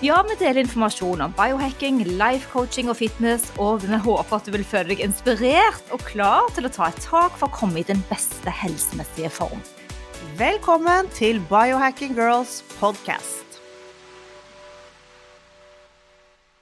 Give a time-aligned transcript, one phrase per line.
[0.00, 4.54] Ja, vi deler informasjon om biohacking, life coaching og fitness, og vi håper at du
[4.54, 7.84] vil føle deg inspirert og klar til å ta et tak for å komme i
[7.84, 9.60] den beste helsemessige form.
[10.40, 13.60] Velkommen til Biohacking Girls podcast.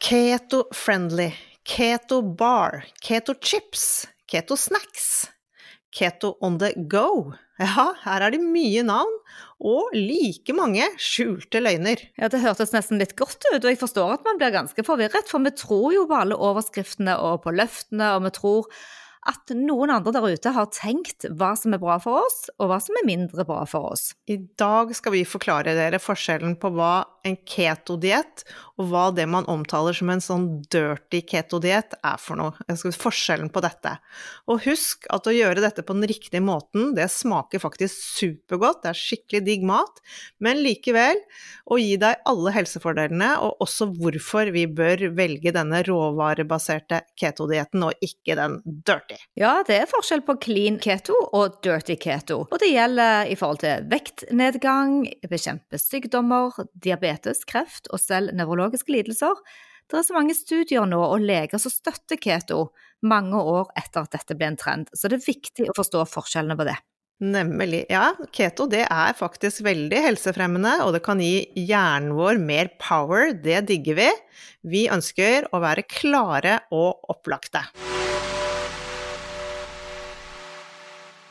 [0.03, 1.31] Keto friendly,
[1.63, 5.29] keto bar, keto chips, keto snacks,
[5.95, 7.37] keto on the go.
[7.63, 9.15] Ja, her er det mye navn,
[9.59, 12.05] og like mange skjulte løgner.
[12.19, 15.27] Ja, Det hørtes nesten litt godt ut, og jeg forstår at man blir ganske forvirret,
[15.27, 18.71] for vi tror jo på alle overskriftene og på løftene, og vi tror
[19.27, 22.79] at noen andre der ute har tenkt hva som er bra for oss, og hva
[22.83, 24.13] som er mindre bra for oss.
[24.31, 26.93] I dag skal vi forklare dere forskjellen på hva
[27.29, 28.45] en ketodiett
[28.79, 32.55] og hva det man omtaler som en sånn dirty ketodiett er for noe.
[32.99, 33.97] Forskjellen på dette.
[34.51, 38.93] Og husk at å gjøre dette på den riktige måten, det smaker faktisk supergodt, det
[38.93, 40.01] er skikkelig digg mat,
[40.43, 41.21] men likevel
[41.69, 48.05] å gi deg alle helsefordelene, og også hvorfor vi bør velge denne råvarebaserte ketodietten og
[48.05, 49.18] ikke den dirty.
[49.39, 53.63] Ja, det er forskjell på clean keto og dirty keto, og det gjelder i forhold
[53.63, 59.39] til vektnedgang, bekjempe sykdommer, diabetes, kreft og selv nevrologiske lidelser.
[59.89, 62.69] Det er så mange studier nå og leger som støtter keto
[63.07, 66.59] mange år etter at dette ble en trend, så det er viktig å forstå forskjellene
[66.59, 66.77] på det.
[67.19, 67.83] Nemlig.
[67.91, 73.33] Ja, keto det er faktisk veldig helsefremmende, og det kan gi hjernen vår mer power.
[73.35, 74.09] Det digger vi.
[74.63, 77.67] Vi ønsker å være klare og opplagte.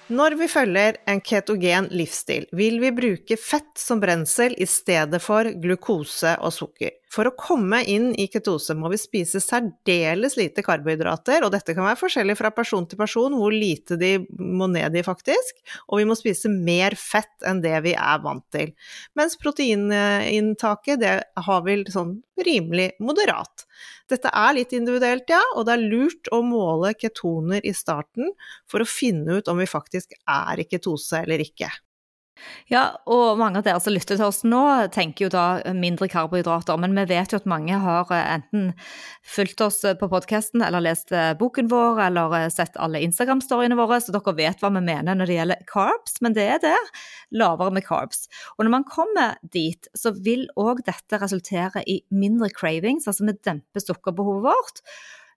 [0.08, 5.50] Når vi følger en ketogen livsstil, vil vi bruke fett som brensel i stedet for
[5.60, 6.94] glukose og sukker.
[7.14, 11.88] For å komme inn i ketose må vi spise særdeles lite karbohydrater, og dette kan
[11.88, 16.08] være forskjellig fra person til person hvor lite de må ned i, faktisk, og vi
[16.10, 18.74] må spise mer fett enn det vi er vant til.
[19.18, 21.16] Mens proteininntaket, det
[21.48, 23.66] har vi sånn rimelig moderat.
[24.12, 28.32] Dette er litt individuelt, ja, og det er lurt å måle ketoner i starten
[28.70, 31.72] for å finne ut om vi faktisk er i ketose eller ikke.
[32.72, 34.62] Ja, og mange av dere som lytter til oss nå,
[34.94, 36.80] tenker jo da mindre karbohydrater.
[36.82, 38.72] Men vi vet jo at mange har eh, enten
[39.28, 44.00] fulgt oss eh, på podkasten eller lest eh, boken vår eller sett alle Instagram-storyene våre,
[44.04, 46.20] så dere vet hva vi mener når det gjelder carbs.
[46.26, 46.78] Men det er det.
[47.38, 48.28] Lavere med carbs.
[48.58, 53.38] Og når man kommer dit, så vil òg dette resultere i mindre cravings, altså vi
[53.48, 54.84] demper sukkerbehovet vårt.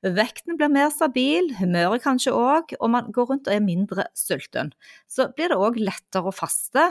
[0.01, 4.73] Vekten blir mer stabil, humøret kanskje òg, og man går rundt og er mindre sulten.
[5.11, 6.87] Så blir det òg lettere å faste,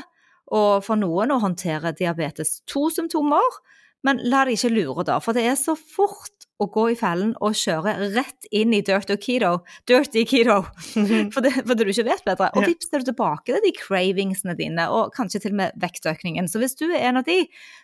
[0.54, 3.58] og for noen å håndtere diabetes 2-symptomer.
[4.06, 7.32] Men la deg ikke lure, da, for det er så fort å gå i fellen
[7.44, 9.52] og kjøre rett inn i dirty keto,
[9.88, 10.58] dirty keto,
[11.34, 12.50] for det, for det du ikke vet bedre.
[12.60, 16.50] Og vips er du tilbake til de cravingsene dine, og kanskje til og med vektøkningen.
[16.52, 17.42] Så hvis du er en av de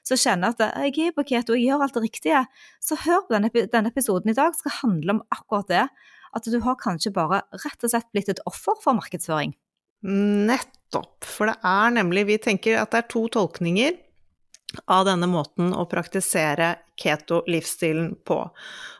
[0.07, 2.45] som kjenner at jeg er på keto og jeg gjør alt det riktige,
[2.83, 5.85] så hør på denne, denne episoden i dag skal handle om akkurat det.
[6.35, 9.55] At du har kanskje bare rett og slett blitt et offer for markedsføring.
[10.05, 11.23] Nettopp.
[11.25, 13.95] For det er nemlig Vi tenker at det er to tolkninger
[14.85, 18.37] av denne måten å praktisere keto-livsstilen på.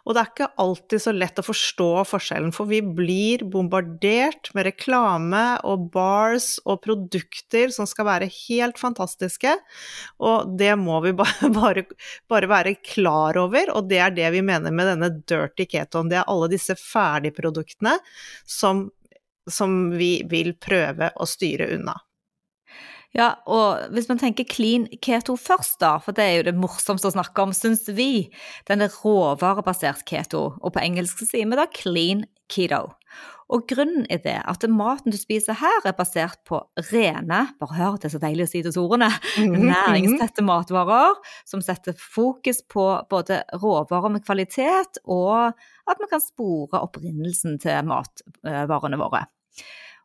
[0.06, 4.68] Og det er ikke alltid så lett å forstå forskjellen, for vi blir bombardert med
[4.70, 9.56] reklame og bars og produkter som skal være helt fantastiske,
[10.22, 11.86] og det må vi bare, bare,
[12.32, 16.12] bare være klar over, og det er det vi mener med denne dirty ketoen.
[16.12, 17.98] Det er alle disse ferdigproduktene
[18.46, 18.88] som,
[19.50, 21.98] som vi vil prøve å styre unna.
[23.16, 27.08] Ja, og hvis man tenker clean keto først, da, for det er jo det morsomste
[27.08, 28.28] å snakke om, syns vi,
[28.68, 32.90] den er råvarebasert keto, og på engelsk sier vi da clean keto.
[33.54, 38.00] Og grunnen er det at maten du spiser her, er basert på rene, bare hør,
[38.02, 41.14] det er så deilig å si disse ordene, mhm, næringstette matvarer
[41.48, 45.54] som setter fokus på både råvarer med kvalitet, og
[45.86, 49.28] at vi kan spore opprinnelsen til matvarene våre.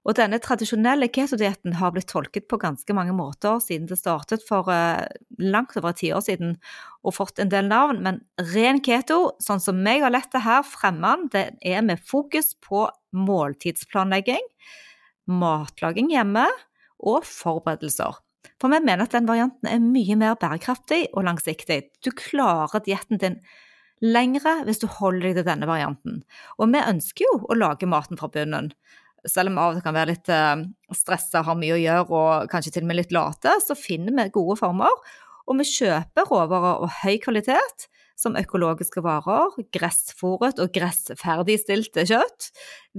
[0.09, 4.71] Og denne tradisjonelle ketodietten har blitt tolket på ganske mange måter siden det startet for
[4.73, 5.05] uh,
[5.37, 6.55] langt over et år siden
[7.05, 8.01] og fått en del navn.
[8.07, 8.23] Men
[8.55, 12.87] ren keto, sånn som jeg har lett det her fremmer det er med fokus på
[13.13, 14.45] måltidsplanlegging,
[15.29, 16.49] matlaging hjemme
[17.05, 18.17] og forberedelser.
[18.61, 21.83] For vi mener at den varianten er mye mer bærekraftig og langsiktig.
[22.05, 23.41] Du klarer dietten din
[24.01, 26.23] lengre hvis du holder deg til denne varianten.
[26.57, 28.73] Og vi ønsker jo å lage maten fra bunnen.
[29.29, 30.63] Selv om vi av og til kan være litt uh,
[30.97, 34.33] stressa, har mye å gjøre og kanskje til og med litt late, så finner vi
[34.35, 35.01] gode former.
[35.51, 37.89] Og vi kjøper råvarer av høy kvalitet,
[38.21, 42.51] som økologiske varer, gressfòret og gressferdigstilte kjøtt,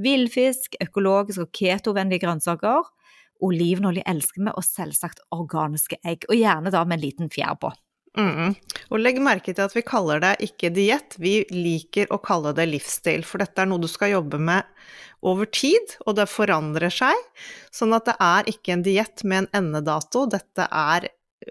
[0.01, 2.89] villfisk, økologiske og ketovennlige grønnsaker,
[3.45, 7.71] olivenolje elsker vi, og selvsagt organiske egg, og gjerne da med en liten fjær på.
[8.17, 8.55] Mm.
[8.91, 12.67] Og legg merke til at vi kaller det ikke diett, vi liker å kalle det
[12.67, 14.67] livsstil, for dette er noe du skal jobbe med
[15.21, 17.15] over tid, og det forandrer seg.
[17.71, 21.07] Sånn at det er ikke en diett med en endedato, dette er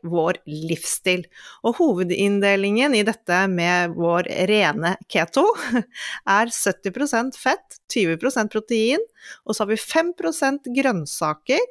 [0.07, 1.25] vår livsstil.
[1.67, 5.47] Og hovedinndelingen i dette med vår rene keto
[6.39, 9.03] er 70% fett, 20% protein,
[9.45, 11.65] og så har vi 5% grønnsaker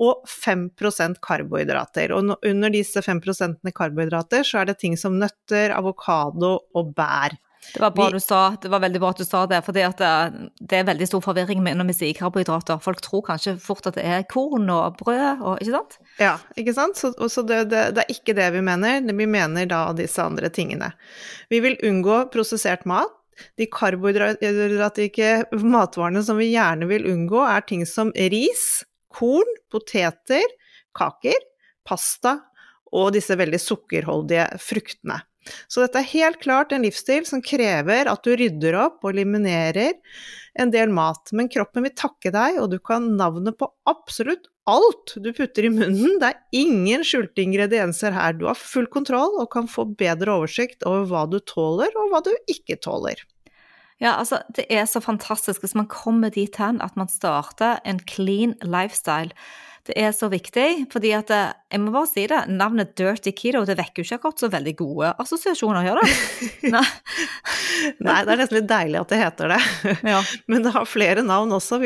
[0.00, 2.14] og 5% karbohydrater.
[2.16, 7.36] Og under disse 5% karbohydrater så er det ting som nøtter, avokado og bær.
[7.74, 9.84] Det var, bra du sa, det var veldig bra at du sa det, for det,
[10.00, 12.80] det, er veldig stor forvirring når vi sier karbohydrater.
[12.82, 15.98] Folk tror kanskje fort at det er korn og brød, og, ikke sant?
[16.18, 16.98] Ja, ikke sant.
[16.98, 19.04] Så, så det, det, det, er ikke det vi mener.
[19.04, 20.90] Vi mener da disse andre tingene.
[21.52, 23.12] Vi vil unngå prosessert mat.
[23.56, 25.30] De karbohydratrike
[25.64, 28.82] matvarene som vi gjerne vil unngå, er ting som ris,
[29.12, 30.46] korn, poteter,
[30.96, 31.38] kaker,
[31.86, 32.38] pasta
[32.90, 35.20] og disse veldig sukkerholdige fruktene.
[35.70, 39.96] Så dette er helt klart en livsstil som krever at du rydder opp og eliminerer
[40.60, 41.32] en del mat.
[41.36, 45.72] Men kroppen vil takke deg, og du kan navnet på absolutt alt du putter i
[45.72, 46.18] munnen.
[46.20, 48.36] Det er ingen skjulte ingredienser her.
[48.36, 52.22] Du har full kontroll og kan få bedre oversikt over hva du tåler, og hva
[52.26, 53.24] du ikke tåler.
[54.00, 58.00] Ja, altså, det er så fantastisk hvis man kommer dit hen at man starter en
[58.00, 59.30] clean lifestyle
[59.90, 63.62] det er så viktig, fordi at eh, jeg må bare si det, navnet Dirty Keto
[63.66, 66.10] det vekker jo ikke akkurat så veldig gode assosiasjoner, gjør det?
[66.74, 66.84] Nei.
[67.98, 69.60] Nei, det er nesten litt deilig at det heter det.
[70.12, 70.20] Ja.
[70.50, 71.80] Men det har flere navn også.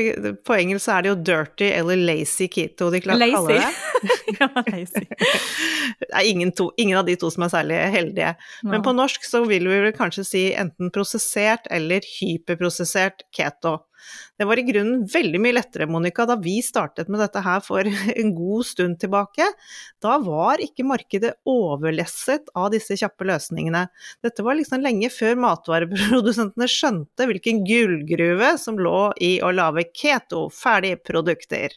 [0.44, 3.60] På engelsk er det jo dirty eller lazy keto de kaller det.
[4.38, 5.06] ja, lazy.
[6.04, 8.34] Det er ingen, to, ingen, av de to som er særlig heldige.
[8.66, 13.78] Men på norsk så vil vi vel kanskje si enten prosessert eller hyperprosessert keto.
[14.38, 17.86] Det var i grunnen veldig mye lettere, Monica, da vi startet med dette her for
[18.20, 19.46] en god stund tilbake.
[20.02, 23.86] Da var ikke markedet overlesset av disse kjappe løsningene.
[24.24, 31.74] Dette var liksom lenge før matvareprodusentene skjønte hvilken gullgruve som lå i å lage keto-ferdigprodukter.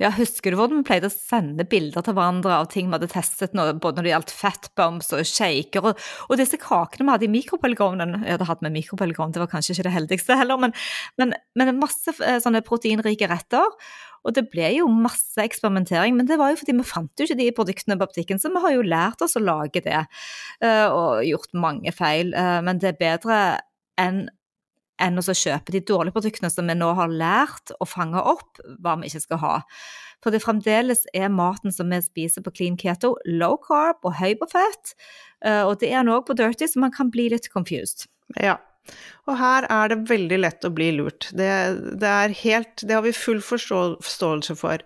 [0.00, 3.10] Ja, husker du hvordan vi pleide å sende bilder til hverandre av ting vi hadde
[3.12, 7.32] testet, både når det gjaldt fettbombs og shaker, og, og, disse kakene vi hadde i
[7.34, 10.72] mikrobølgeovnen det hadde med mikrobølgeovn, det var kanskje ikke det heldigste heller, men,
[11.20, 13.76] men, men masse eh, sånne proteinrike retter.
[14.24, 17.38] Og det ble jo masse eksperimentering, men det var jo fordi vi fant jo ikke
[17.38, 20.02] de produktene på butikken, så vi har jo lært oss å lage det,
[20.64, 22.32] eh, og gjort mange feil.
[22.32, 23.40] Eh, men det er bedre
[24.00, 24.28] enn
[25.02, 28.96] enn å kjøpe de dårlige produktene som vi nå har lært å fange opp hva
[29.00, 29.56] vi ikke skal ha.
[30.20, 34.34] For det fremdeles er maten som vi spiser på clean keto, low carb og høy
[34.40, 34.94] på fett.
[35.44, 38.04] Eh, og det er noe på dirty, så man kan bli litt confused.
[38.36, 38.58] Ja,
[39.30, 41.28] og her er det veldig lett å bli lurt.
[41.36, 41.50] Det,
[42.00, 44.82] det, helt, det har vi full forståelse for.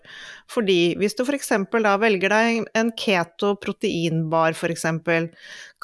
[0.53, 1.53] Fordi hvis du f.eks.
[1.73, 4.85] da velger deg en keto-proteinbar f.eks.,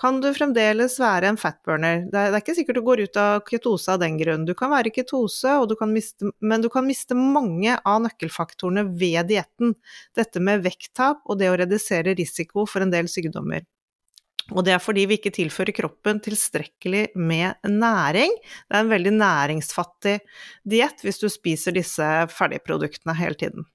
[0.01, 2.07] kan du fremdeles være en fatburner.
[2.09, 4.47] Det er, det er, ikke sikkert du går ut av ketose av den grunn.
[4.49, 9.29] Du kan være i ketose, du miste, men du kan miste mange av nøkkelfaktorene ved
[9.33, 9.77] dietten.
[10.17, 13.69] Dette med vekttap og det å redusere risiko for en del sykdommer.
[14.51, 18.33] Og det er fordi vi ikke tilfører kroppen tilstrekkelig med næring.
[18.67, 20.17] Det er en veldig næringsfattig
[20.69, 23.69] diett hvis du spiser disse ferdigproduktene hele tiden.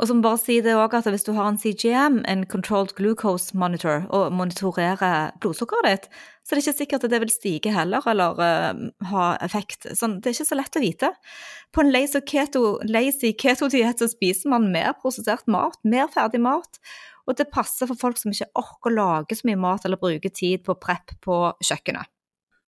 [0.00, 3.56] Og som bare sier det også at hvis du har en CGM, en Controlled Glucose
[3.58, 6.08] Monitor, og monitorerer blodsukkeret ditt,
[6.42, 8.80] så er det ikke sikkert at det vil stige heller, eller uh,
[9.12, 9.86] ha effekt.
[9.98, 11.12] Sånn, det er ikke så lett å vite.
[11.72, 16.80] På en lazy keto-diett keto så spiser man mer prosessert mat, mer ferdig mat,
[17.26, 20.32] og det passer for folk som ikke orker å lage så mye mat eller bruke
[20.34, 22.10] tid på prep på kjøkkenet.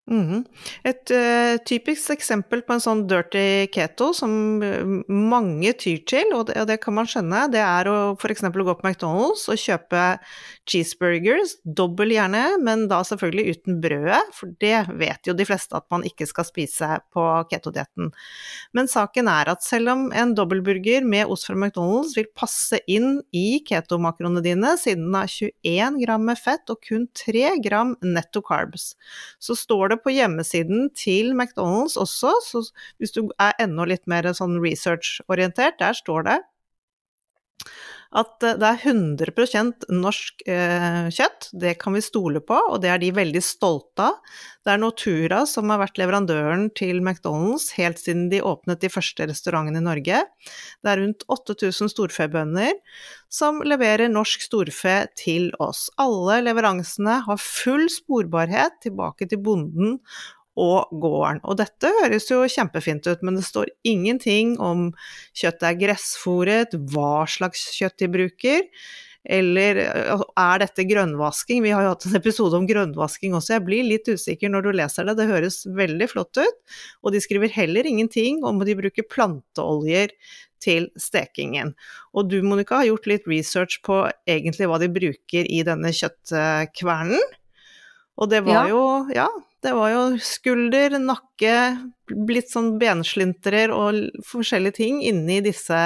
[0.04, 0.42] Mm.
[0.84, 6.50] Et uh, typisk eksempel på en sånn dirty keto som eh, mange tyr til, og
[6.50, 8.44] det, og det kan man skjønne, det er å f.eks.
[8.44, 10.02] gå på McDonald's og kjøpe
[10.68, 15.88] cheeseburgers, dobbel gjerne, men da selvfølgelig uten brødet, for det vet jo de fleste at
[15.92, 18.12] man ikke skal spise på ketodietten.
[18.76, 23.23] Men saken er at selv om en dobbeltburger med ost fra McDonald's vil passe inn
[23.32, 28.44] i ketomakronene dine, siden den har 21 gram med fett og kun 3 gram netto
[28.44, 28.92] carbs,
[29.40, 32.65] så står det det på hjemmesiden til McDonald's også, så
[32.99, 36.41] hvis du er enda litt mer sånn research-orientert, der står det
[38.14, 41.49] at eh, det er 100% norsk eh, kjøtt.
[41.64, 44.21] Det kan vi stole på, og det er de veldig stolte av.
[44.64, 49.26] Det er Notura som har vært leverandøren til McDonald's helt siden de åpnet de første
[49.28, 50.23] restaurantene i Norge.
[50.80, 52.73] Det er rundt 8000 storfebønder
[53.28, 55.90] som leverer norsk storfe til oss.
[56.00, 59.99] Alle leveransene har full sporbarhet tilbake til bonden
[60.61, 61.40] og gården.
[61.44, 64.92] Og dette høres jo kjempefint ut, men det står ingenting om
[65.34, 68.62] kjøttet er gressfòret, hva slags kjøtt de bruker.
[69.25, 71.62] Eller er dette grønnvasking?
[71.64, 73.54] Vi har jo hatt en episode om grønnvasking også.
[73.56, 76.58] Jeg blir litt usikker når du leser det, det høres veldig flott ut.
[77.02, 80.12] Og de skriver heller ingenting om de bruker planteoljer
[80.64, 81.73] til stekingen.
[82.12, 87.25] Og du Monica har gjort litt research på egentlig hva de bruker i denne kjøttkvernen.
[88.20, 88.70] Og det var ja.
[88.70, 88.84] jo
[89.16, 89.26] Ja,
[89.64, 91.54] det var jo skulder, nakke,
[92.28, 95.80] litt sånn benslintrer og forskjellige ting inni disse,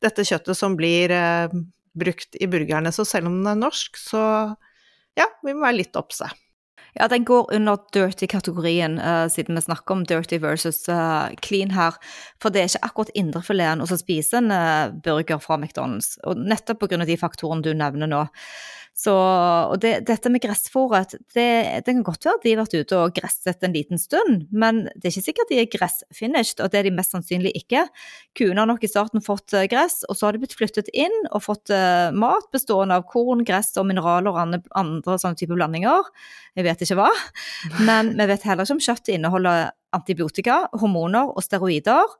[0.00, 1.52] dette kjøttet som blir eh,
[1.98, 2.92] brukt i burgerne.
[2.94, 4.22] Så selv om den er norsk, så
[5.18, 6.30] ja, vi må være litt obse.
[6.96, 11.94] Ja, den går under dirty-kategorien, uh, siden vi snakker om dirty versus uh, clean her.
[12.42, 16.16] For det er ikke akkurat indrefileten å spise en uh, burger fra McDonald's.
[16.26, 17.04] Og nettopp pga.
[17.04, 18.24] de faktorene du nevner nå.
[18.98, 21.46] Så, og det, dette med gressfòret, det,
[21.86, 24.80] det, kan godt være at de har vært ute og gresset en liten stund, men
[24.96, 27.84] det er ikke sikkert de er gressfinished, og det er de mest sannsynlig ikke.
[28.34, 31.14] Kuene har nok i starten fått eh, gress, og så har de blitt flyttet inn
[31.28, 35.60] og fått uh, mat bestående av korn, gress og mineraler og andre, andre sånne typer
[35.60, 36.10] blandinger.
[36.58, 37.12] Jeg vet ikke hva,
[37.88, 42.18] men vi vet heller ikke om kjøttet inneholder antibiotika, hormoner og steroider.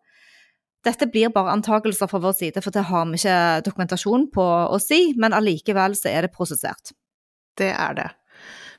[0.88, 4.78] Dette blir bare antakelser fra vår side, for det har vi ikke dokumentasjon på å
[4.82, 6.94] si, men allikevel så er det prosessert.
[7.58, 8.08] Det er det.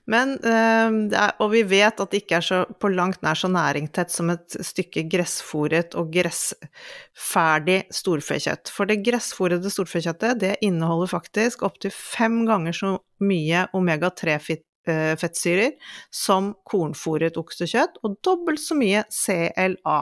[0.10, 4.10] Men, er, og vi vet at det ikke er så, på langt nær så næringtett
[4.13, 8.72] som et stykke gressfòret og gressferdig storfekjøtt.
[8.74, 16.56] For det gressfòrede storfekjøttet det inneholder faktisk opptil fem ganger så mye omega-3-fettsyrer eh, som
[16.66, 20.00] kornfòret oksekjøtt, og dobbelt så mye CLA.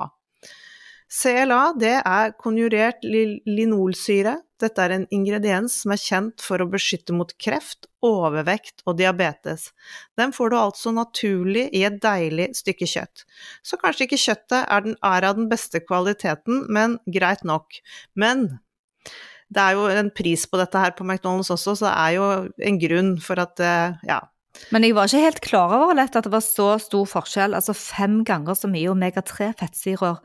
[1.07, 4.35] CLA det er konjurert linolsyre.
[4.59, 9.69] Dette er en ingrediens som er kjent for å beskytte mot kreft, overvekt og diabetes.
[10.19, 13.23] Den får du altså naturlig i et deilig stykke kjøtt.
[13.63, 17.79] Så kanskje ikke kjøttet er, den, er av den beste kvaliteten, men greit nok.
[18.17, 18.49] Men
[19.47, 22.31] det er jo en pris på dette her på McDonald's også, så det er jo
[22.67, 24.19] en grunn for at eh, ja,
[24.73, 27.75] men jeg var ikke helt klar over lett at det var så stor forskjell, altså
[27.77, 30.17] fem ganger så mye omega-3-fettsyrer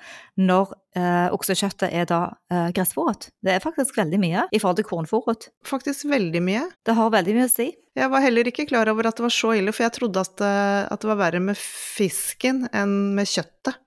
[0.42, 2.22] når eh, oksekjøttet er da
[2.52, 3.30] eh, gressfòret.
[3.44, 5.50] Det er faktisk veldig mye i forhold til kornfòret.
[5.68, 6.66] Faktisk veldig mye.
[6.86, 7.70] Det har veldig mye å si.
[7.98, 10.44] Jeg var heller ikke klar over at det var så ille, for jeg trodde at,
[10.46, 13.81] eh, at det var verre med fisken enn med kjøttet.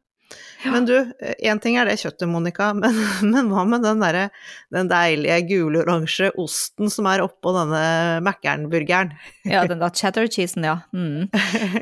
[0.71, 0.95] Men du,
[1.39, 2.97] én ting er det kjøttet, Monica, men,
[3.31, 4.31] men hva med den, der,
[4.73, 7.83] den deilige gule-oransje osten som er oppå denne
[8.25, 9.13] Mækkern-burgeren?
[9.45, 10.79] ja, den der cheddar cheesen, ja.
[10.95, 11.27] Mm.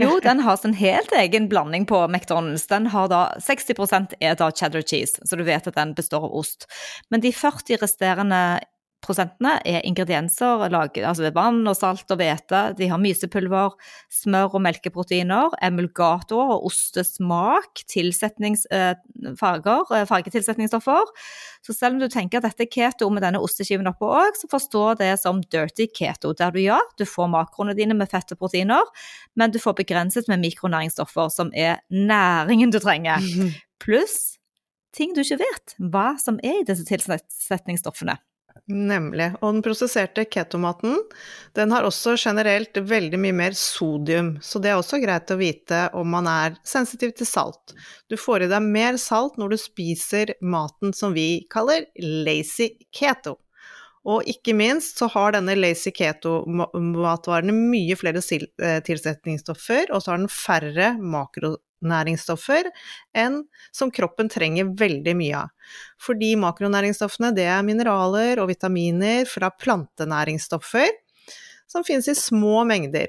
[0.02, 2.68] Jo, den har sin helt egen blanding på McDonald's.
[2.70, 6.36] Den har da 60 er da cheddar cheese, så du vet at den består av
[6.44, 6.68] ost.
[7.10, 8.44] Men de 40 resterende
[9.04, 12.62] prosentene er ingredienser laget altså vann og salt og hvete.
[12.78, 13.76] De har mysepulver,
[14.14, 18.94] smør og melkeproteiner, emulgatorer og ostesmak, eh,
[19.40, 21.12] farger, eh, fargetilsetningsstoffer.
[21.62, 24.50] Så selv om du tenker at dette er keto med denne osteskiven oppå òg, så
[24.52, 28.40] forstå det som dirty keto, der du ja, du får makroene dine med fett og
[28.40, 28.84] proteiner,
[29.36, 33.20] men du får begrenset med mikronæringsstoffer, som er næringen du trenger.
[33.84, 34.38] Pluss
[34.94, 38.18] ting du ikke vet hva som er i disse tilsetningsstoffene.
[38.72, 39.34] Nemlig.
[39.42, 40.96] Og den prosesserte ketomaten,
[41.58, 45.82] den har også generelt veldig mye mer sodium, så det er også greit å vite
[46.00, 47.76] om man er sensitiv til salt.
[48.08, 53.36] Du får i deg mer salt når du spiser maten som vi kaller lazy keto.
[54.08, 60.24] Og ikke minst så har denne lazy keto-matvarene mye flere eh, tilsetningsstoffer, og så har
[60.24, 62.70] den færre makro makronæringsstoffer
[63.16, 65.50] enn som kroppen trenger veldig mye av.
[66.02, 70.90] Fordi makronæringsstoffene det er mineraler og vitaminer fra plantenæringsstoffer
[71.68, 73.08] som finnes i små mengder.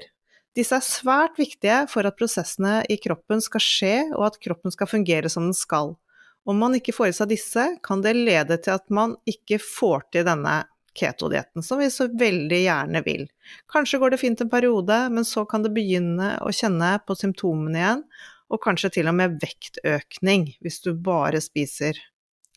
[0.55, 4.87] Disse er svært viktige for at prosessene i kroppen skal skje, og at kroppen skal
[4.87, 5.97] fungere som den skal.
[6.45, 10.07] Om man ikke får i seg disse, kan det lede til at man ikke får
[10.13, 10.61] til denne
[10.95, 13.25] ketodietten, som vi så veldig gjerne vil.
[13.71, 17.81] Kanskje går det fint en periode, men så kan det begynne å kjenne på symptomene
[17.81, 18.05] igjen,
[18.51, 21.99] og kanskje til og med vektøkning hvis du bare spiser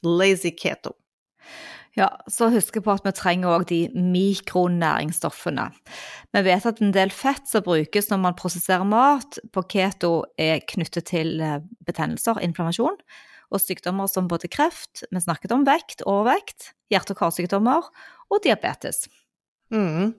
[0.04, 0.94] lazy keto.
[1.98, 5.64] Ja, så husk på at vi trenger òg de mikronæringsstoffene.
[6.36, 10.62] Vi vet at en del fett som brukes når man prosesserer mat på keto, er
[10.68, 13.00] knyttet til eh, betennelser, inflammasjon,
[13.48, 17.88] og sykdommer som både kreft, vi snakket om vekt, overvekt, hjerte- og karsykdommer,
[18.28, 19.06] og diabetes.
[19.74, 20.14] Mm.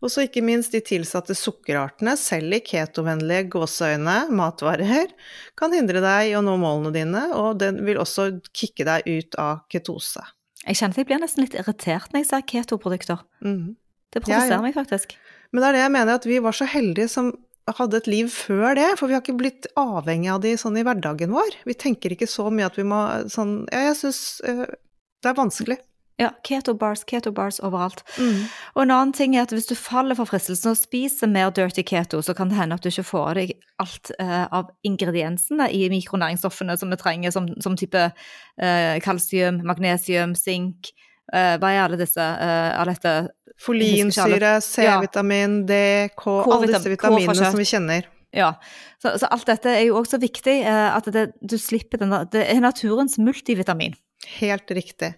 [0.00, 5.12] Og så ikke minst de tilsatte sukkerartene, selv i ketovennlige gåseøyne, matvarer,
[5.58, 9.36] kan hindre deg i å nå målene dine, og den vil også kicke deg ut
[9.40, 10.24] av ketose.
[10.64, 13.22] Jeg kjenner at jeg blir nesten litt irritert når jeg ser ketoprodukter.
[13.44, 13.76] Mm.
[14.10, 14.64] Det provoserer Ja, ja.
[14.64, 15.14] meg faktisk.
[15.52, 17.30] Men det er det jeg mener, at vi var så heldige som
[17.70, 20.84] hadde et liv før det, for vi har ikke blitt avhengig av de sånn i
[20.86, 21.60] hverdagen vår.
[21.68, 22.98] Vi tenker ikke så mye at vi må
[23.30, 25.78] sånn Ja, jeg syns det er vanskelig.
[26.20, 28.02] Ja, keto bars, keto bars overalt.
[28.18, 28.42] Mm.
[28.74, 31.84] Og en annen ting er at hvis du faller for fristelsen og spiser mer dirty
[31.86, 35.70] keto, så kan det hende at du ikke får i deg alt eh, av ingrediensene
[35.72, 40.92] i mikronæringsstoffene som vi trenger, som, som type eh, kalsium, magnesium, sink.
[41.32, 43.14] Eh, hva er alle disse eh, alle dette
[43.60, 45.74] Folinsyre, C-vitamin, D,
[46.16, 48.08] K, alle disse vitaminene som vi kjenner.
[48.32, 48.54] Ja,
[49.02, 52.44] så, så alt dette er jo også viktig, eh, at det, du slipper den Det
[52.46, 53.96] er naturens multivitamin.
[54.38, 55.14] Helt riktig.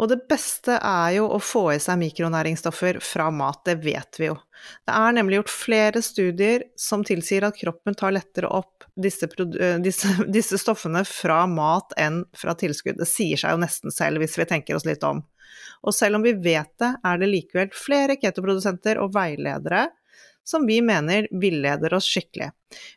[0.00, 4.30] Og det beste er jo å få i seg mikronæringsstoffer fra mat, det vet vi
[4.30, 4.36] jo.
[4.86, 9.76] Det er nemlig gjort flere studier som tilsier at kroppen tar lettere opp disse, eh,
[9.84, 12.98] disse, disse stoffene fra mat enn fra tilskudd.
[12.98, 15.22] Det sier seg jo nesten selv, hvis vi tenker oss litt om.
[15.84, 19.88] Og selv om vi vet det, er det likevel flere ketoprodusenter og veiledere
[20.44, 22.50] som vi mener villeder oss skikkelig.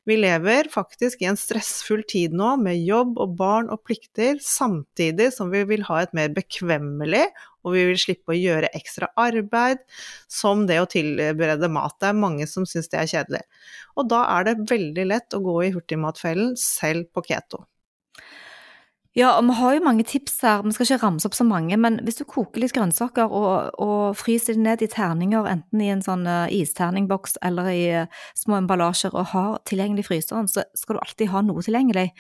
[0.09, 5.29] Vi lever faktisk i en stressfull tid nå, med jobb og barn og plikter, samtidig
[5.35, 7.25] som vi vil ha et mer bekvemmelig,
[7.63, 9.81] og vi vil slippe å gjøre ekstra arbeid,
[10.31, 11.97] som det å tilberede mat.
[12.01, 13.43] Det er mange som syns det er kjedelig.
[13.99, 17.65] Og da er det veldig lett å gå i hurtigmatfellen, selv på keto.
[19.17, 21.73] Ja, og vi har jo mange tips her, vi skal ikke ramse opp så mange,
[21.81, 25.89] men hvis du koker litt grønnsaker og, og fryser dem ned i terninger, enten i
[25.89, 30.99] en sånn eh, isterningboks eller i eh, små emballasjer, og har tilgjengelig fryseren, så skal
[30.99, 32.11] du alltid ha noe tilgjengelig.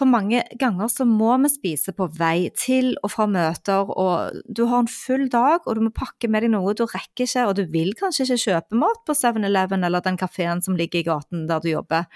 [0.00, 4.64] For mange ganger så må vi spise på vei til og fra møter, og du
[4.72, 7.58] har en full dag, og du må pakke med deg noe du rekker ikke, og
[7.60, 11.44] du vil kanskje ikke kjøpe mat på 7-Eleven eller den kafeen som ligger i gaten
[11.48, 12.08] der du jobber.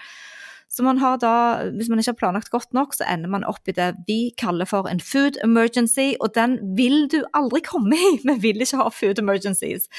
[0.71, 1.31] Så man har da,
[1.75, 4.69] hvis man ikke har planlagt godt nok, så ender man opp i det vi kaller
[4.69, 8.13] for en food emergency, og den vil du aldri komme i.
[8.31, 9.89] Vi vil ikke ha food emergencies.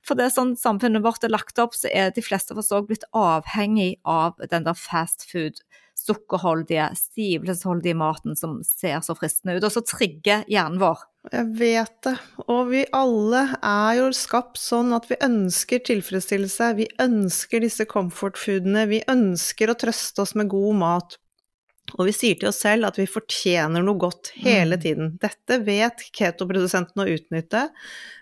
[0.00, 2.72] For det er sånn samfunnet vårt er lagt opp, så er de fleste av oss
[2.72, 5.60] òg blitt avhengig av den der fast food,
[6.06, 11.04] sukkerholdige, stivelsesholdige maten som ser så fristende ut, og så trigger hjernen vår.
[11.32, 12.14] Jeg vet det,
[12.46, 18.86] og vi alle er jo skapt sånn at vi ønsker tilfredsstillelse, vi ønsker disse comfort-foodene,
[18.88, 21.18] vi ønsker å trøste oss med god mat.
[21.96, 24.82] Og vi sier til oss selv at vi fortjener noe godt hele Mm.
[24.82, 25.06] tiden.
[25.22, 27.70] Dette vet ketoprodusentene å utnytte.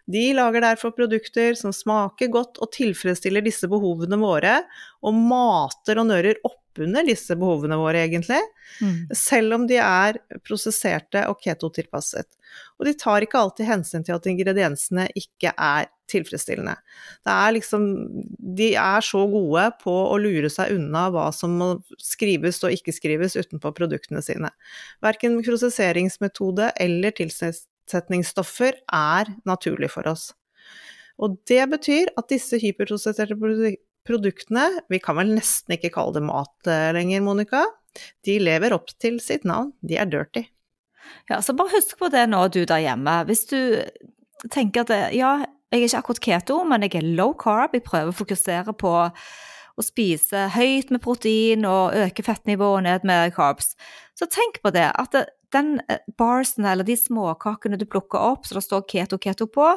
[0.06, 4.62] De lager derfor produkter som smaker godt og tilfredsstiller disse behovene våre,
[5.02, 6.38] og mater og nører
[6.76, 8.42] oppunder disse behovene våre, egentlig
[9.14, 12.28] selv om de er prosesserte og ketotilpasset.
[12.78, 16.76] Og de tar ikke alltid hensyn til at ingrediensene ikke er tilfredsstillende.
[17.26, 17.86] Det er liksom
[18.56, 21.70] De er så gode på å lure seg unna hva som må
[22.02, 24.52] skrives og ikke skrives utenpå produktene sine.
[25.02, 30.30] Verken prosesseringsmetode eller tilsetningsstoffer er naturlig for oss.
[31.16, 33.38] Og det betyr at disse hyperprosesserte
[34.06, 37.64] produktene, vi kan vel nesten ikke kalle det mat eh, lenger, Monica,
[38.26, 40.44] de lever opp til sitt navn, de er dirty.
[41.30, 43.20] Ja, så bare husk på det nå, du der hjemme.
[43.28, 43.58] Hvis du
[44.52, 45.36] tenker at ja,
[45.72, 48.92] jeg er ikke akkurat keto, men jeg er low carb, jeg prøver å fokusere på
[49.76, 53.74] å spise høyt med protein og øke fettnivået ned med carbs,
[54.16, 55.16] så tenk på det, at
[55.54, 59.68] den eh, barsen eller de småkakene du plukker opp, så det står keto-keto på,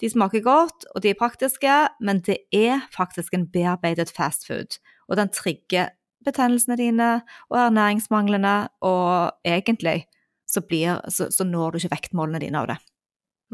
[0.00, 4.78] de smaker godt, og de er praktiske, men det er faktisk en bearbeidet fastfood.
[5.08, 5.92] og den trigger
[6.26, 7.10] betennelsene dine
[7.50, 10.06] og ernæringsmanglene, og egentlig
[10.46, 12.78] så, blir, så, så når du ikke vektmålene dine av det.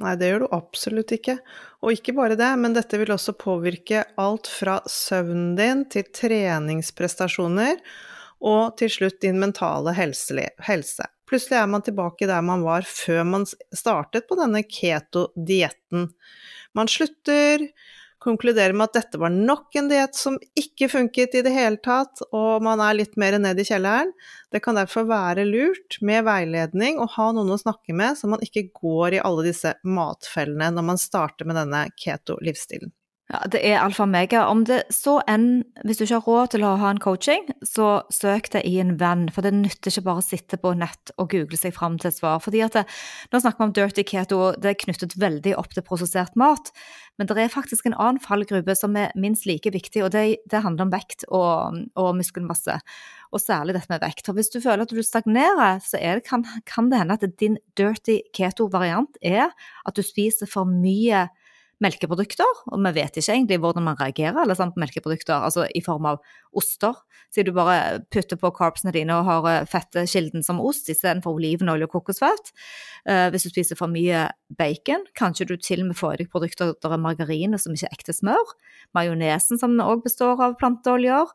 [0.01, 1.37] Nei, det gjør du absolutt ikke.
[1.85, 7.77] Og ikke bare det, men dette vil også påvirke alt fra søvnen din til treningsprestasjoner,
[8.43, 11.07] og til slutt din mentale helse.
[11.33, 16.11] Plutselig er man tilbake der man var før man startet på denne keto-dietten.
[16.77, 17.65] Man slutter,
[18.21, 22.21] konkluderer med at dette var nok en diett som ikke funket i det hele tatt,
[22.37, 24.13] og man er litt mer ned i kjelleren.
[24.53, 28.45] Det kan derfor være lurt med veiledning og ha noen å snakke med, så man
[28.45, 32.93] ikke går i alle disse matfellene når man starter med denne keto-livsstilen.
[33.33, 34.43] Ja, det er alfa og mega.
[34.53, 38.03] Om det så enn, hvis du ikke har råd til å ha en coaching, så
[38.13, 41.31] søk deg i en venn, for det nytter ikke bare å sitte på nett og
[41.33, 42.43] google seg fram til et svar.
[42.45, 42.85] Fordi at det,
[43.33, 46.75] Nå snakker vi om dirty keto, det er knyttet veldig opp til prosessert mat,
[47.17, 50.63] Men det er faktisk en annen fallgruppe som er minst like viktig, og det, det
[50.65, 52.81] handler om vekt og, og, muskelmasse.
[53.33, 54.27] Og særlig dette med vekt.
[54.27, 57.57] For hvis du føler at du stagnerer, så det, kan, kan, det hende at din
[57.77, 59.53] dirty keto-variant er
[59.87, 61.31] at du spiser for mye
[61.83, 65.83] melkeprodukter, og vi vet ikke egentlig hvordan man reagerer eller sant, på melkeprodukter, altså i
[65.85, 66.21] form av
[66.57, 66.97] oster.
[67.33, 71.89] Siden du bare putter på carbsene dine og har eh, fettkilden som ost istedenfor olivenolje
[71.89, 72.53] og kokosfett.
[73.09, 74.27] Uh, hvis du spiser for mye
[74.59, 77.89] bacon, kanskje du til og med får i deg produkter der er margarine som ikke
[77.89, 78.55] er ekte smør.
[78.95, 81.33] Majonesen som òg består av planteoljer.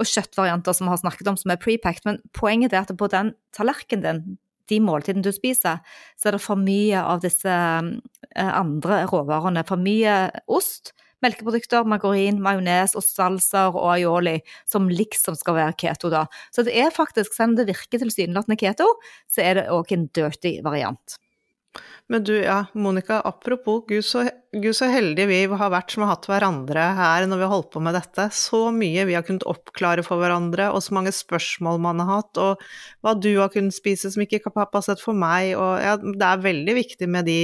[0.00, 2.06] Og kjøttvarianter som vi har snakket om som er prepacked.
[2.08, 4.38] Men poenget er at på den tallerkenen din
[4.70, 5.80] de måltidene du spiser,
[6.16, 9.64] så er det for mye av disse eh, andre råvarene.
[9.68, 16.10] For mye ost, melkeprodukter, margarin, majones og salser og aioli, som liksom skal være keto,
[16.12, 16.26] da.
[16.54, 18.88] Så det er faktisk, selv om det virker tilsynelatende keto,
[19.30, 21.21] så er det òg en dirty variant.
[22.12, 26.10] Men du, ja, Monica, apropos, gud så, gud så, heldige vi har vært som har
[26.12, 28.26] hatt hverandre her når vi har holdt på med dette.
[28.36, 32.42] Så mye vi har kunnet oppklare for hverandre, og så mange spørsmål man har hatt,
[32.42, 32.66] og
[33.00, 36.44] hva du har kunnet spise som ikke har sett for meg, og ja, det er
[36.44, 37.40] veldig viktig med de,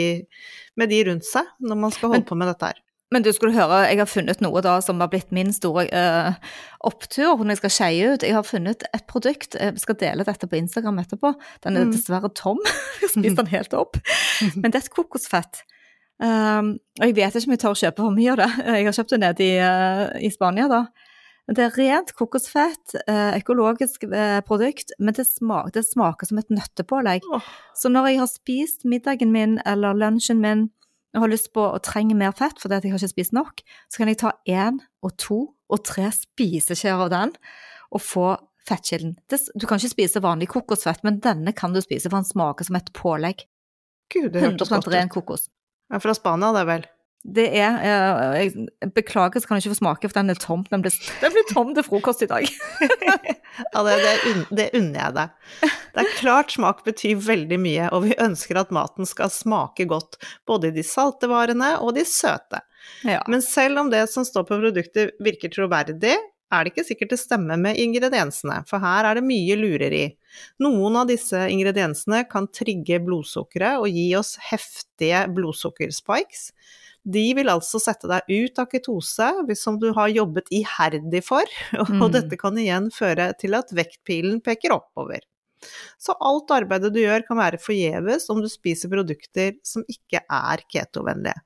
[0.77, 2.85] med de rundt seg når man skal holde Men, på med dette her.
[3.15, 6.37] Men du skulle høre, jeg har funnet noe da som har blitt min store uh,
[6.85, 8.27] opptur når jeg skal skeie ut.
[8.27, 11.33] Jeg har funnet et produkt, jeg skal dele dette på Instagram etterpå.
[11.65, 11.95] Den er mm.
[11.97, 13.97] dessverre tom, jeg har spist den helt opp.
[14.61, 15.65] Men det er et kokosfett.
[16.21, 18.49] Um, og jeg vet ikke om jeg tør å kjøpe for mye av det.
[18.81, 20.81] Jeg har kjøpt det nede i, uh, i Spania, da.
[21.49, 24.03] Det er rent kokosfett, økologisk
[24.45, 27.25] produkt, men det smaker, det smaker som et nøttepålegg.
[27.33, 27.47] Oh.
[27.73, 30.67] Så når jeg har spist middagen min eller lunsjen min
[31.15, 34.03] jeg har lyst på og trenger mer fett fordi jeg har ikke spist nok, så
[34.03, 37.33] kan jeg ta én og to og tre spiseskjeer av den
[37.95, 38.29] og få
[38.69, 39.17] fettkilden.
[39.57, 42.77] Du kan ikke spise vanlig kokosfett, men denne kan du spise, for den smaker som
[42.77, 43.47] et pålegg.
[44.13, 45.49] Gud, det 100 ren kokos.
[45.89, 46.85] Ja, fra Spania, det vel?
[47.25, 47.81] Det er
[48.39, 50.63] Jeg beklager, så kan jeg ikke få smake, for den er tom.
[50.71, 52.47] Den blir, den blir tom til frokost i dag.
[53.75, 54.15] ja, det, det,
[54.55, 55.75] det unner jeg deg.
[55.95, 60.21] Det er klart smak betyr veldig mye, og vi ønsker at maten skal smake godt,
[60.47, 62.63] både i de salte varene og de søte.
[63.05, 63.21] Ja.
[63.29, 66.17] Men selv om det som står på produktet virker troverdig,
[66.49, 70.05] er det ikke sikkert det stemmer med ingrediensene, for her er det mye lureri.
[70.65, 76.47] Noen av disse ingrediensene kan trigge blodsukkeret og gi oss heftige blodsukkerspikes.
[77.09, 81.93] De vil altså sette deg ut av ketose, som du har jobbet iherdig for, og
[81.95, 82.07] mm.
[82.17, 85.25] dette kan igjen føre til at vektpilen peker oppover.
[85.99, 90.63] Så alt arbeidet du gjør kan være forgjeves om du spiser produkter som ikke er
[90.71, 91.41] ketovennlige.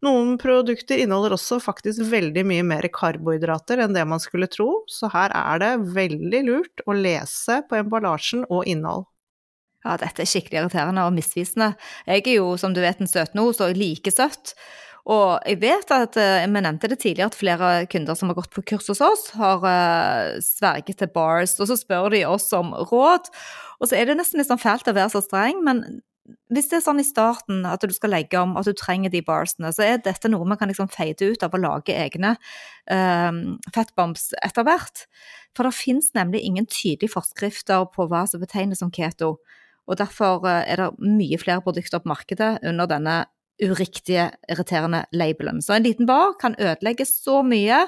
[0.00, 5.10] Noen produkter inneholder også faktisk veldig mye mer karbohydrater enn det man skulle tro, så
[5.12, 9.04] her er det veldig lurt å lese på emballasjen og innhold.
[9.84, 11.72] Ja, dette er skikkelig irriterende og misvisende.
[12.06, 14.54] Jeg er jo, som du vet, en søtnos og like søtt.
[15.08, 18.52] Og jeg vet at eh, vi nevnte det tidligere at flere kunder som har gått
[18.52, 22.74] på kurs hos oss, har uh, sverget til bars, og så spør de oss om
[22.92, 23.32] råd.
[23.80, 25.82] Og så er det nesten litt sånn fælt å være så streng, men
[26.52, 29.22] hvis det er sånn i starten at du skal legge om at du trenger de
[29.24, 32.34] barsene, så er dette noe man kan liksom fade ut av å lage egne
[32.90, 35.06] um, fettbombs etter hvert.
[35.56, 39.38] For det finnes nemlig ingen tydelige forskrifter på hva som betegnes som keto.
[39.90, 43.20] Og derfor eh, er det mye flere produkter på markedet under denne
[43.60, 45.60] uriktige, irriterende labelen.
[45.60, 47.82] Så en liten bar kan ødelegge så mye,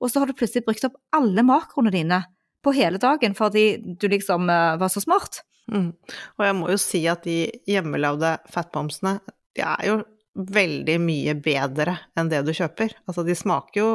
[0.00, 2.22] og så har du plutselig brukt opp alle makroene dine
[2.64, 3.64] på hele dagen fordi
[4.00, 5.42] du liksom uh, var så smart.
[5.72, 5.92] Mm.
[6.38, 9.18] Og jeg må jo si at de hjemmelagde fatbomsene,
[9.56, 10.00] de er jo
[10.40, 12.94] veldig mye bedre enn det du kjøper.
[13.04, 13.90] Altså, de smaker jo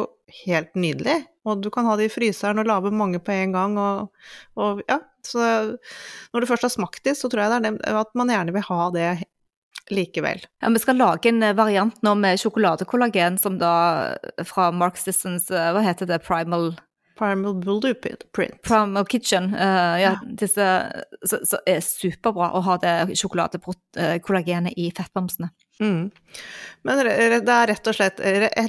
[0.46, 3.78] helt nydelig, og du kan ha de i fryseren og lage mange på en gang,
[3.82, 4.12] og,
[4.60, 5.46] og ja, så
[6.34, 8.68] når du først har smakt det, så tror jeg det er at man gjerne vil
[8.70, 9.10] ha det
[9.94, 10.42] likevel.
[10.62, 14.16] Ja, Vi skal lage en eh, variant nå med sjokoladekollagen som da
[14.48, 16.74] fra Mark Sissons, eh, hva heter det, Primal
[17.16, 18.26] Primal Blueprint.
[18.62, 19.54] Primal Kitchen.
[19.56, 20.66] Uh, ja, disse
[21.24, 25.48] så, så er superbra å ha det sjokoladekollagenet i fettbamsene.
[25.82, 26.10] Mm.
[26.86, 28.20] Men det er rett og slett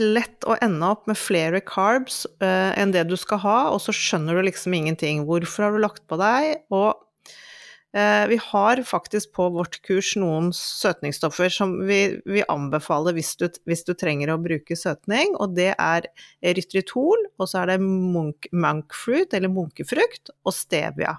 [0.01, 3.95] lett å ende opp med flere carbs uh, enn det du skal ha, og så
[3.95, 5.27] skjønner du liksom ingenting.
[5.29, 6.64] Hvorfor har du lagt på deg?
[6.73, 13.35] Og uh, vi har faktisk på vårt kurs noen søtningsstoffer som vi, vi anbefaler hvis
[13.37, 16.09] du, hvis du, trenger å bruke søtning, og det er
[16.40, 21.19] erytritol, og så er det monk, monkfruit, eller munkefrukt, og stevia.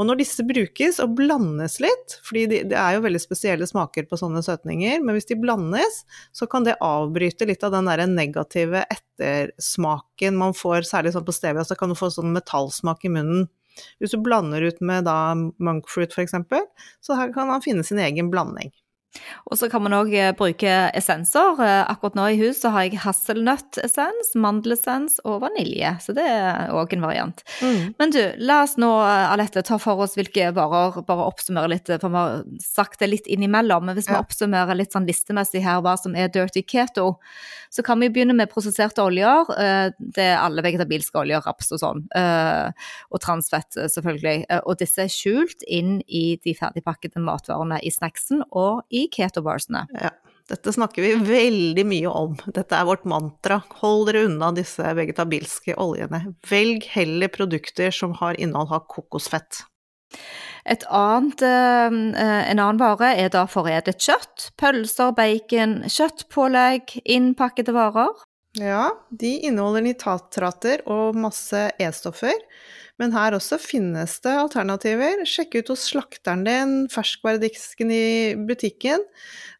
[0.00, 4.06] Og når disse brukes og blandes litt, fordi det de er jo veldig spesielle smaker
[4.08, 8.04] på sånne søtninger, men hvis de blandes, så kan det avbryte litt av den der
[8.08, 13.12] negative ettersmaken man får, særlig sånn på stevia, så kan du få sånn metallsmak i
[13.12, 13.50] munnen.
[14.00, 16.36] Hvis du blander ut med da monkfruit f.eks.,
[17.00, 18.72] så her kan han finne sin egen blanding.
[19.50, 21.60] Og så kan man òg eh, bruke essenser.
[21.60, 26.94] Eh, akkurat nå i huset har jeg hasselnøttessens, mandelessens og vanilje, så det er òg
[26.96, 27.42] en variant.
[27.60, 27.92] Mm.
[28.00, 32.08] Men du, la oss nå, Alette, ta for oss hvilke varer, bare oppsummere litt, for
[32.08, 33.88] vi har sagt det litt innimellom.
[33.88, 37.16] Men hvis vi oppsummerer litt sånn listemessig her hva som er dirty keto,
[37.72, 39.48] så kan vi begynne med prosesserte oljer.
[39.96, 42.02] Det er alle vegetabilske oljer, raps og sånn.
[42.12, 44.44] Og transfett, selvfølgelig.
[44.68, 49.86] Og disse er skjult inn i de ferdigpakkede matvarene i snacksen og i ketobarsene.
[49.98, 50.12] Ja.
[50.50, 52.34] Dette snakker vi veldig mye om.
[52.50, 53.60] Dette er vårt mantra.
[53.80, 56.34] Hold dere unna disse vegetabilske oljene.
[56.50, 59.62] Velg heller produkter som har innhold av kokosfett.
[60.68, 64.50] Et annet, eh, en annen vare er da foredlet kjøtt.
[64.60, 68.12] Pølser, bacon, kjøttpålegg, innpakkede varer.
[68.60, 72.36] Ja, de inneholder nitratrater og masse E-stoffer.
[73.00, 75.24] Men her også finnes det alternativer.
[75.28, 78.04] Sjekk ut hos slakteren din, ferskvaredisken i
[78.48, 79.04] butikken.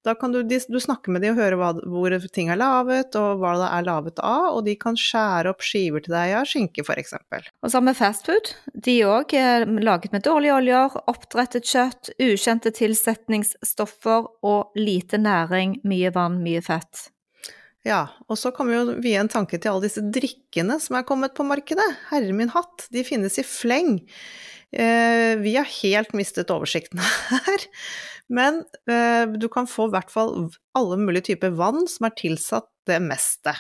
[0.03, 3.39] Da kan du, du snakke med dem og høre hva, hvor ting er laget, og
[3.39, 6.83] hva det er laget av, og de kan skjære opp skiver til deg av skinke,
[6.83, 7.15] f.eks.
[7.63, 8.53] Og så med fastfood.
[8.75, 16.11] De òg er laget med dårlige oljer, oppdrettet kjøtt, ukjente tilsetningsstoffer og lite næring, mye
[16.15, 17.07] vann, mye fett.
[17.87, 21.07] Ja, og så kan vi jo vie en tanke til alle disse drikkene som er
[21.07, 21.87] kommet på markedet.
[22.13, 23.97] Herre min hatt, de finnes i fleng.
[24.71, 27.67] Eh, vi har helt mistet oversikten her.
[28.33, 30.47] Men eh, du kan få i hvert fall
[30.79, 33.57] alle mulige typer vann som er tilsatt det meste.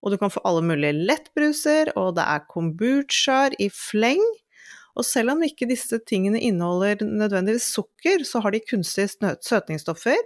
[0.00, 4.22] Og du kan få alle mulige lettbruser, og det er kombuchaer i fleng.
[4.98, 9.08] Og selv om ikke disse tingene inneholder nødvendigvis sukker, så har de kunstige
[9.48, 10.18] søtningsstoffer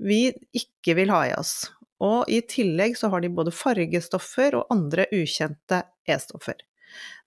[0.00, 1.68] vi ikke vil ha i oss.
[2.00, 6.58] Og i tillegg så har de både fargestoffer og andre ukjente E-stoffer.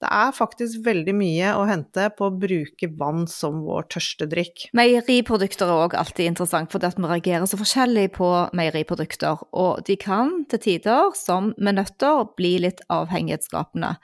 [0.03, 4.67] Det er faktisk veldig mye å hente på å bruke vann som vår tørstedrikk.
[4.75, 9.45] Meieriprodukter er òg alltid interessant, fordi at vi reagerer så forskjellig på meieriprodukter.
[9.55, 13.95] Og de kan til tider, som med nøtter, bli litt avhengighetsskapende.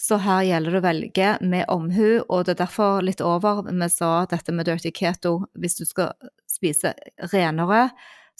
[0.00, 3.88] Så her gjelder det å velge med omhu, og det er derfor litt over vi
[3.92, 5.38] sa dette med dirty keto.
[5.56, 6.12] Hvis du skal
[6.48, 6.92] spise
[7.32, 7.88] renere,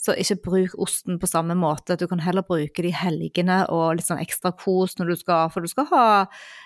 [0.07, 1.97] så ikke bruk osten på samme måte.
[1.99, 5.63] Du kan heller bruke de helgene og litt sånn ekstra kos når du skal For
[5.63, 6.07] du skal ha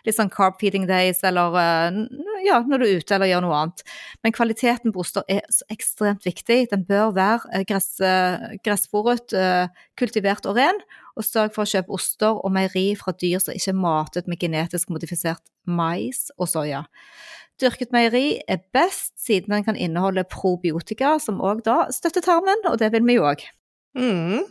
[0.05, 1.99] litt sånn carb feeding days eller eh,
[2.45, 3.85] ja, når du er ute eller gjør noe annet.
[4.23, 6.63] Men kvaliteten på oster er ekstremt viktig.
[6.71, 9.35] Den bør være eh, gress, eh, gressfòret,
[9.99, 10.81] kultivert og ren.
[11.19, 14.39] Og sørg for å kjøpe oster og meieri fra dyr som ikke er matet med
[14.39, 16.85] genetisk modifisert mais og soya.
[17.61, 22.79] Dyrket meieri er best siden den kan inneholde probiotika, som òg da støtter tarmen, og
[22.81, 23.43] det vil vi jo òg.
[23.97, 24.47] Mm.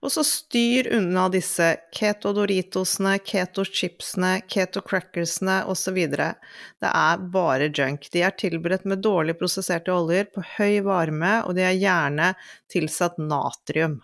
[0.00, 5.98] Og så styr unna disse keto-doritosene, keto-chipsene, keto-crackersene osv.
[6.08, 8.08] Det er bare junk.
[8.12, 12.32] De er tilberedt med dårlig prosesserte oljer på høy varme, og de er gjerne
[12.72, 14.00] tilsatt natrium.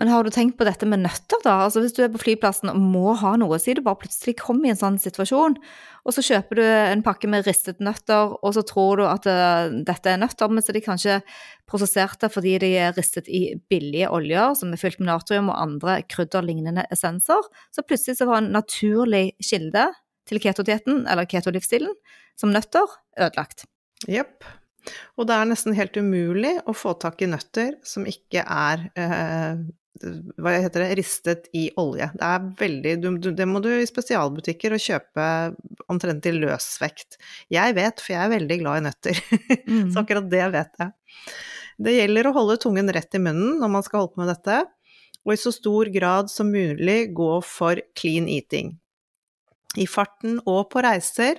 [0.00, 1.58] Men har du tenkt på dette med nøtter, da?
[1.66, 4.70] Altså Hvis du er på flyplassen og må ha noe, si du bare plutselig kommer
[4.70, 5.58] i en sånn situasjon,
[6.08, 9.68] og så kjøper du en pakke med ristede nøtter, og så tror du at uh,
[9.84, 11.16] dette er nøtter, men så er de kanskje
[11.68, 15.98] prosesserte fordi de er ristet i billige oljer som er fylt med natrium og andre
[16.08, 17.44] krydderlignende essenser.
[17.68, 19.84] Så plutselig så var en naturlig kilde
[20.30, 21.92] til ketodietten, eller ketolivsstilen,
[22.40, 22.88] som nøtter,
[23.20, 23.66] ødelagt.
[24.08, 24.48] Jepp.
[25.20, 29.60] Og det er nesten helt umulig å få tak i nøtter som ikke er eh,
[29.98, 32.06] hva heter det, ristet i olje.
[32.14, 35.26] Det er veldig du, Det må du i spesialbutikker og kjøpe
[35.90, 37.18] omtrent i løsvekt.
[37.52, 39.24] Jeg vet, for jeg er veldig glad i nøtter.
[39.70, 39.90] Mm.
[39.92, 40.90] Så akkurat det vet jeg.
[41.78, 44.56] Det gjelder å holde tungen rett i munnen når man skal holde på med dette,
[45.22, 48.72] og i så stor grad som mulig gå for clean eating.
[49.78, 51.38] I farten og på reiser,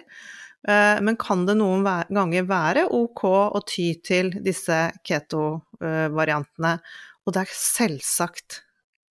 [0.63, 6.77] eh, men kan det noen ganger være ok å ty til disse keto-variantene?
[7.25, 8.61] Og det er selvsagt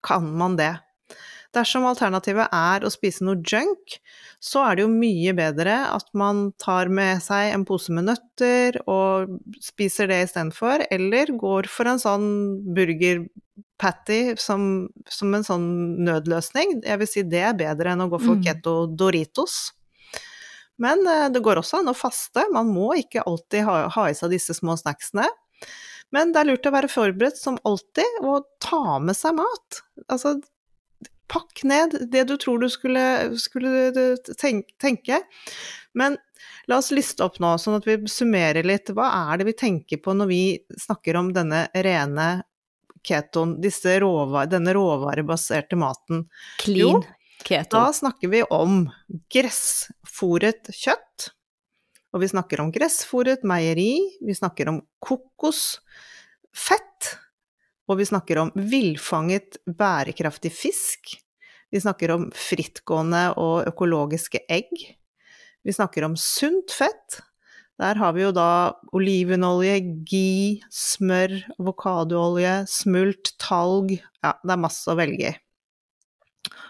[0.06, 0.74] kan man det.
[1.50, 3.96] Dersom alternativet er å spise noe junk,
[4.38, 8.78] så er det jo mye bedre at man tar med seg en pose med nøtter
[8.84, 12.28] og spiser det istedenfor, eller går for en sånn
[12.76, 14.62] burger-patty som,
[15.10, 15.68] som, en sånn
[16.06, 16.78] nødløsning.
[16.86, 18.46] Jeg vil si det er bedre enn å gå for mm.
[18.46, 19.58] keto Doritos.
[20.80, 24.14] Men eh, det går også an å faste, man må ikke alltid ha, ha i
[24.16, 25.26] seg disse små snacksene.
[26.14, 29.82] Men det er lurt å være forberedt som alltid, og ta med seg mat.
[30.10, 30.38] Altså,
[31.30, 33.04] pakk ned det du tror du skulle,
[33.38, 33.92] skulle
[34.82, 35.22] tenke.
[35.94, 36.18] Men
[36.70, 38.92] la oss liste opp nå, sånn at vi summerer litt.
[38.94, 40.42] Hva er det vi tenker på når vi
[40.82, 42.28] snakker om denne rene
[43.06, 43.56] ketoen,
[44.02, 46.26] råvar, denne råvarebaserte maten?
[46.60, 47.02] Clean jo,
[47.46, 47.78] keto.
[47.78, 48.82] Da snakker vi om
[49.32, 51.30] gressfòret kjøtt,
[52.10, 53.94] Og vi snakker om gressfòret meieri,
[54.24, 55.80] vi snakker om kokosfett,
[57.90, 61.16] og vi snakker om villfanget bærekraftig fisk.
[61.70, 64.70] Vi snakker om frittgående og økologiske egg.
[65.62, 67.20] Vi snakker om sunt fett.
[67.80, 74.90] Der har vi jo da olivenolje, gi, smør, avokadoolje, smult, talg Ja, det er masse
[74.90, 75.36] å velge i.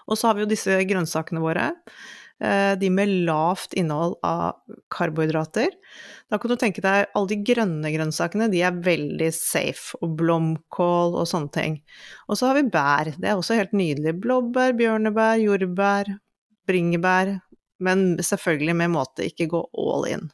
[0.06, 1.72] Og så har vi jo disse grønnsakene våre.
[2.40, 4.56] Eh, de med lavt innhold av
[4.88, 5.74] karbohydrater.
[6.32, 9.98] Da kan du tenke deg alle de grønne grønnsakene, de er veldig safe.
[10.00, 11.78] Og blomkål og sånne ting.
[12.28, 13.12] Og så har vi bær.
[13.18, 14.16] Det er også helt nydelig.
[14.24, 16.14] Blåbær, bjørnebær, jordbær,
[16.70, 17.36] bringebær.
[17.80, 20.30] Men selvfølgelig med måte, ikke gå all in.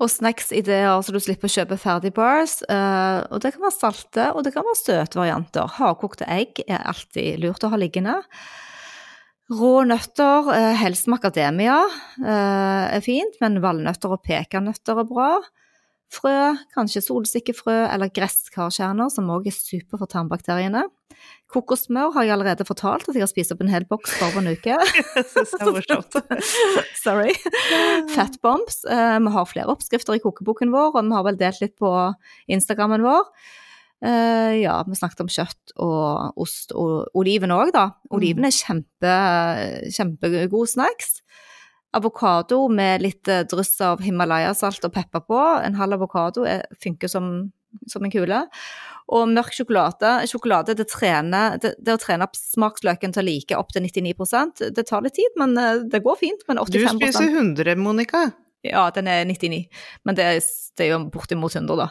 [0.00, 2.60] Og snacks-ideer så du slipper å kjøpe ferdig bars.
[2.72, 5.68] Uh, og det kan være salte, og det kan være søte varianter.
[5.76, 8.16] Hardkokte egg er alltid lurt å ha liggende.
[9.50, 11.80] Rå nøtter, uh, helst macadamia,
[12.22, 15.32] uh, er fint, men valnøtter og pekanøtter er bra.
[16.10, 16.34] Frø,
[16.74, 20.84] kanskje solsikkefrø eller gresskarkjerner, som òg er super for tarmbakteriene.
[21.50, 24.50] Kokosmør har jeg allerede fortalt at jeg har spist opp en hel boks for en
[24.50, 24.76] uke.
[27.04, 27.34] Sorry.
[28.14, 28.84] Fatbombs.
[28.86, 31.90] Uh, vi har flere oppskrifter i kokeboken vår, og vi har vel delt litt på
[32.50, 33.26] Instagrammen vår.
[34.00, 37.90] Uh, ja, vi snakket om kjøtt og ost og oliven òg, da.
[38.16, 39.16] Oliven er kjempe,
[39.92, 41.18] kjempegod snacks.
[41.92, 45.38] Avokado med litt eh, dryss av Himalaya-salt og pepper på.
[45.66, 47.50] En halv avokado er, funker som,
[47.90, 48.44] som, en kule.
[49.10, 50.12] Og mørk sjokolade.
[50.30, 54.62] Sjokolade det, trener, det, det å trene opp smaksløken til å like opp til 99%
[54.76, 56.46] Det tar litt tid, men eh, det går fint.
[56.46, 58.28] Men 85% Du spiser 100, Monica.
[58.66, 59.62] Ja, den er 99,
[60.04, 60.26] men det,
[60.76, 61.86] det er jo bortimot 100, da.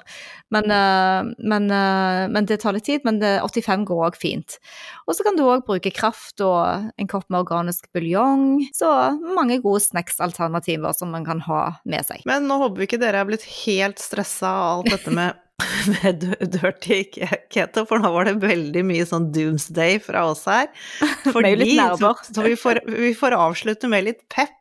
[0.54, 4.60] Men, uh, men, uh, men, det tar litt tid, men 85 går òg fint.
[5.08, 8.62] Og så kan du òg bruke kraft og en kopp med organisk buljong.
[8.78, 8.90] Så
[9.34, 12.22] mange gode snacks-alternativer som man kan ha med seg.
[12.30, 15.46] Men nå håper vi ikke dere er blitt helt stressa av alt dette med
[16.04, 17.04] med dirty
[17.52, 20.70] keto, for nå var det veldig mye sånn doomsday fra oss her.
[21.34, 24.56] Fordi, så, så vi, får, vi får avslutte med litt pep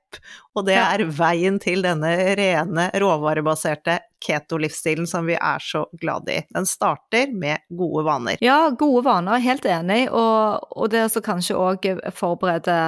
[0.56, 6.40] og det er veien til denne rene, råvarebaserte keto-livsstilen som vi er så glad i.
[6.54, 8.40] Den starter med gode vaner.
[8.44, 10.06] Ja, gode vaner, helt enig.
[10.10, 12.78] Og, og det å kanskje òg forberede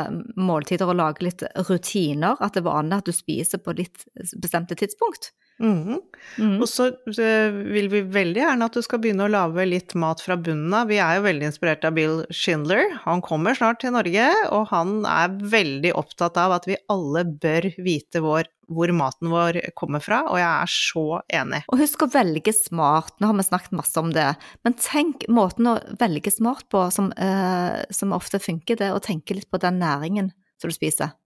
[0.40, 2.38] måltider og lage litt rutiner.
[2.40, 4.06] At det er vanlig at du spiser på litt
[4.40, 5.32] bestemte tidspunkt.
[5.60, 6.00] Mm.
[6.40, 6.56] Mm.
[6.62, 10.38] Og så vil vi veldig gjerne at du skal begynne å lage litt mat fra
[10.40, 10.88] bunnen av.
[10.88, 12.96] Vi er jo veldig inspirert av Bill Schindler.
[13.04, 17.68] Han kommer snart til Norge, og han er veldig opptatt av at vi alle bør
[17.84, 21.04] vite vår, hvor maten vår kommer fra, og jeg er så
[21.40, 21.62] enig.
[21.72, 24.28] Og husk å velge smart, nå har vi snakket masse om det,
[24.66, 29.36] men tenk måten å velge smart på som, uh, som ofte funker, det å tenke
[29.36, 30.30] litt på den næringen
[30.60, 31.16] som du spiser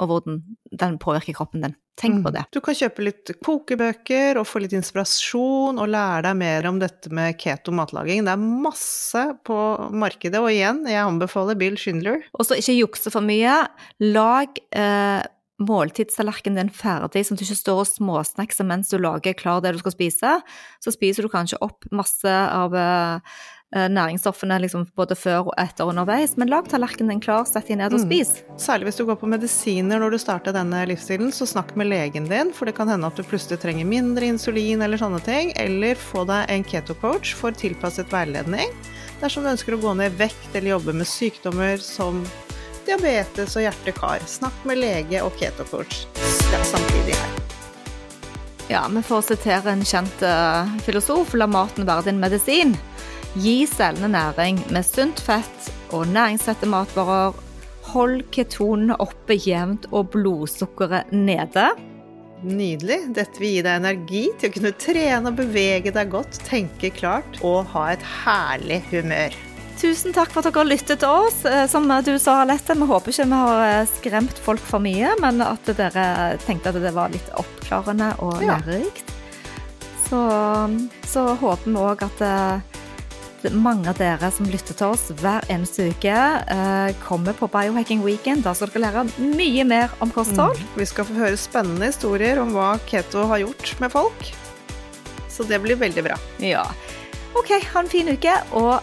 [0.00, 0.40] og hvordan
[0.80, 1.74] den påvirker kroppen din.
[2.00, 2.36] Tenk på mm.
[2.36, 2.44] det.
[2.54, 7.12] Du kan kjøpe litt kokebøker og få litt inspirasjon og lære deg mer om dette
[7.12, 8.24] med keto matlaging.
[8.24, 9.58] Det er masse på
[9.92, 12.24] markedet, og igjen, jeg anbefaler Bill Schindler.
[12.38, 13.58] Og så ikke jukse for mye.
[14.06, 15.20] Lag eh,
[15.60, 19.74] måltidstallerkenen din ferdig, sånn at du ikke står og småsnackser mens du lager klar det
[19.76, 20.34] du skal spise.
[20.80, 22.76] Så spiser du kanskje opp masse av
[23.70, 26.32] Eh, næringsstoffene liksom både før og etter og underveis.
[26.40, 28.06] Men lag tallerkenen din klar, sett deg ned og mm.
[28.08, 28.32] spis.
[28.42, 28.56] Mm.
[28.58, 32.26] Særlig hvis du går på medisiner når du starter denne livsstilen, så snakk med legen
[32.26, 35.54] din, for det kan hende at du plutselig trenger mindre insulin eller sånne ting.
[35.54, 38.74] Eller få deg en keto-coach for tilpasset veiledning
[39.20, 42.22] dersom du ønsker å gå ned i vekt eller jobbe med sykdommer som
[42.90, 44.24] diabetes og hjerte-kar.
[44.26, 46.04] Snakk med lege og keto-coach
[46.70, 47.36] samtidig her.
[48.70, 52.76] Ja, vi får sitere en kjent uh, filosof, la maten være din medisin.
[53.38, 57.34] Gi cellene næring med sunt fett og næringsrette matvarer.
[57.90, 61.66] Hold ketonene oppe jevnt og blodsukkeret nede.
[62.46, 63.00] Nydelig.
[63.18, 67.42] Dette vil gi deg energi til å kunne trene og bevege deg godt, tenke klart
[67.42, 69.34] og ha et herlig humør.
[69.80, 71.38] Tusen takk for at dere lyttet til oss.
[71.48, 75.14] Eh, som du sa, Alette, vi håper ikke vi har eh, skremt folk for mye,
[75.22, 79.14] men at dere tenkte at det var litt oppklarende og lærerikt.
[80.10, 80.20] Så,
[81.06, 82.70] så håper vi òg at eh,
[83.56, 88.44] mange av dere som lytter til oss hver eneste uke, eh, kommer på Biohacking Weekend.
[88.44, 90.60] Da skal dere lære mye mer om kosthold.
[90.60, 90.70] Mm.
[90.76, 94.32] Vi skal få høre spennende historier om hva keto har gjort med folk.
[95.32, 96.20] Så det blir veldig bra.
[96.44, 96.66] Ja.
[97.38, 98.82] OK, ha en fin uke, og